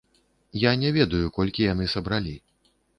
[0.61, 2.39] Я не ведаю, колькі яны сабралі.